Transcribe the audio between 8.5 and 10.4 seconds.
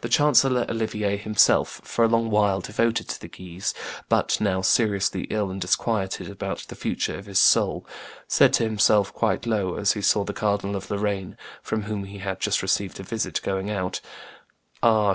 to himself, quite low, as he saw the